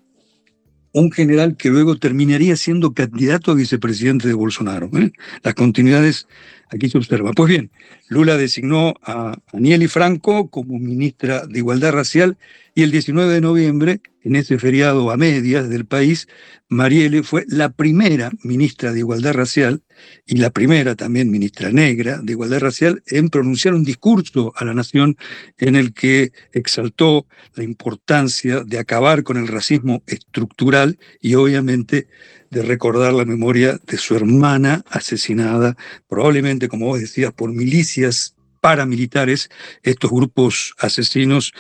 [0.94, 4.90] un general que luego terminaría siendo candidato a vicepresidente de Bolsonaro.
[4.94, 5.12] ¿eh?
[5.44, 6.28] Las continuidades
[6.72, 7.34] aquí se observan.
[7.34, 7.72] Pues bien,
[8.08, 12.38] Lula designó a Anieli Franco como ministra de Igualdad Racial
[12.74, 16.28] y el 19 de noviembre, en ese feriado a medias del país,
[16.70, 19.82] Marielle fue la primera ministra de Igualdad Racial
[20.26, 24.74] y la primera también ministra negra de Igualdad Racial en pronunciar un discurso a la
[24.74, 25.18] nación
[25.58, 32.08] en el que exaltó la importancia de acabar con el racismo estructural y obviamente
[32.52, 35.76] de recordar la memoria de su hermana asesinada,
[36.08, 39.50] probablemente, como vos decías, por milicias paramilitares,
[39.84, 41.54] estos grupos asesinos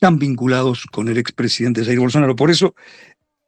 [0.00, 2.34] tan vinculados con el expresidente Jair Bolsonaro.
[2.34, 2.74] Por eso,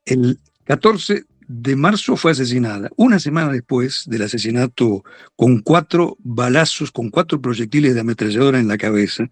[0.05, 2.89] el 14 de marzo fue asesinada.
[2.97, 5.05] Una semana después del asesinato
[5.37, 9.29] con cuatro balazos, con cuatro proyectiles de ametralladora en la cabeza,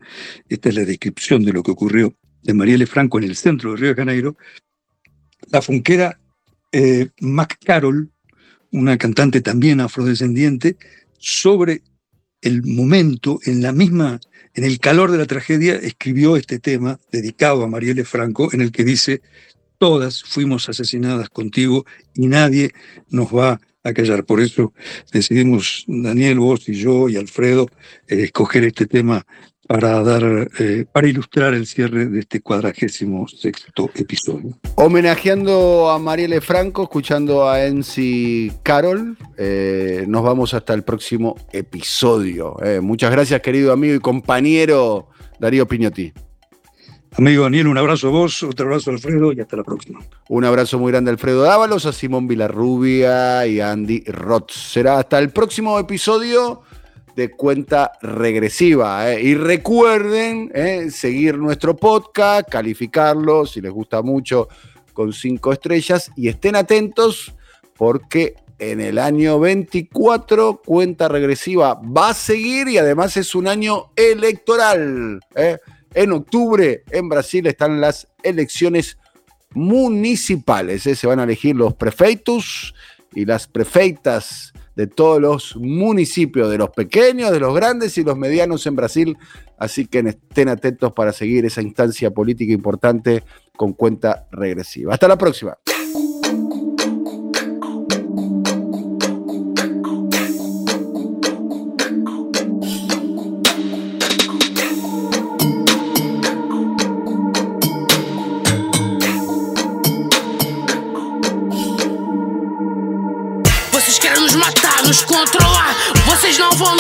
[0.49, 3.77] esta es la descripción de lo que ocurrió de Marielle Franco en el centro de
[3.77, 4.37] Río de Janeiro,
[5.51, 6.19] la funquera
[6.73, 7.11] eh,
[7.65, 8.11] Carroll,
[8.71, 10.77] una cantante también afrodescendiente,
[11.19, 11.83] sobre
[12.41, 14.21] el momento, en la misma,
[14.55, 18.73] en el calor de la tragedia, escribió este tema dedicado a Marielle Franco, en el
[18.73, 19.23] que dice,
[19.79, 22.73] todas fuimos asesinadas contigo y nadie
[23.09, 24.25] nos va a callar.
[24.25, 24.73] Por eso
[25.13, 27.69] decidimos, Daniel, vos y yo y Alfredo,
[28.09, 29.27] eh, escoger este tema
[29.67, 34.59] para dar, eh, para ilustrar el cierre de este cuadragésimo sexto episodio.
[34.75, 42.57] Homenajeando a Marielle Franco, escuchando a Enzi Carol, eh, nos vamos hasta el próximo episodio.
[42.63, 45.09] Eh, muchas gracias, querido amigo y compañero
[45.39, 46.13] Darío Piñotti.
[47.19, 50.01] Amigo Daniel, un abrazo a vos, otro abrazo a Alfredo y hasta la próxima.
[50.31, 54.51] Un abrazo muy grande a Alfredo Dávalos, a Simón Vilarrubia y a Andy Roth.
[54.51, 56.63] Será hasta el próximo episodio
[57.17, 59.13] de cuenta regresiva.
[59.13, 59.23] ¿eh?
[59.23, 60.91] Y recuerden ¿eh?
[60.91, 64.49] seguir nuestro podcast, calificarlo si les gusta mucho
[64.93, 67.35] con cinco estrellas y estén atentos
[67.77, 73.91] porque en el año 24 cuenta regresiva va a seguir y además es un año
[73.97, 75.21] electoral.
[75.35, 75.59] ¿eh?
[75.95, 78.99] En octubre en Brasil están las elecciones
[79.51, 80.83] municipales.
[80.83, 82.75] Se van a elegir los prefeitos
[83.15, 88.17] y las prefeitas de todos los municipios, de los pequeños, de los grandes y los
[88.17, 89.19] medianos en Brasil.
[89.59, 93.23] Así que estén atentos para seguir esa instancia política importante
[93.57, 94.95] con cuenta regresiva.
[94.95, 95.57] Hasta la próxima.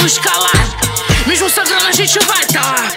[0.02, 0.68] Nos calar.
[1.26, 2.92] Mesmo sangrando, a gente vai tá lá.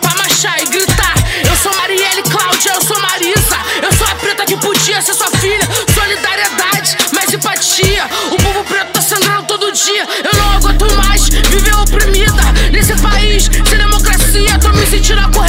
[0.00, 1.14] Pra marchar e gritar.
[1.46, 3.58] Eu sou Marielle Cláudia, eu sou Marisa.
[3.82, 5.68] Eu sou a preta que podia ser sua filha.
[5.94, 8.08] Solidariedade, mais empatia.
[8.30, 10.06] O povo preto tá sangrando todo dia.
[10.32, 12.42] Eu não aguento mais viver oprimida.
[12.72, 14.58] Nesse país, sem democracia.
[14.60, 15.41] Tô me sentindo acorrentada,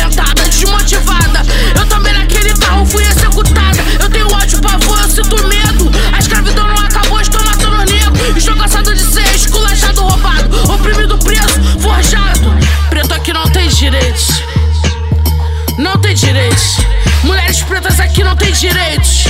[18.60, 19.26] direitos,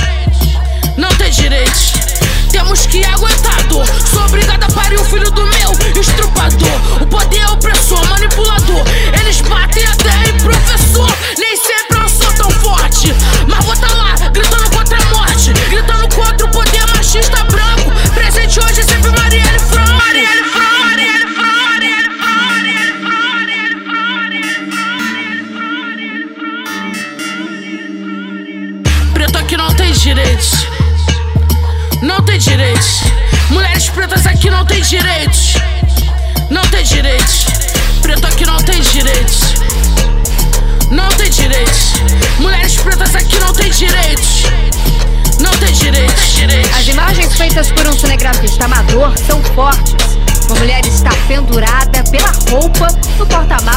[0.96, 1.92] não tem direitos.
[2.50, 4.53] Temos que aguentar a dor, sou obrigado.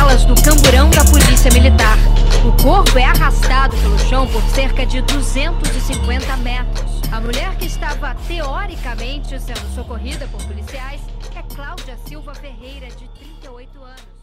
[0.08, 1.97] Porta-malas do camburão da Polícia Militar.
[2.45, 7.01] O corpo é arrastado pelo chão por cerca de 250 metros.
[7.12, 11.01] A mulher que estava teoricamente sendo socorrida por policiais
[11.36, 14.16] é Cláudia Silva Ferreira, de 38 anos.